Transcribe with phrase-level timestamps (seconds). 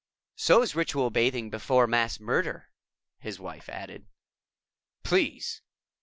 [0.35, 2.71] "So's ritual bathing before mass murder,"
[3.19, 4.07] his wife added.
[5.03, 5.61] "Please!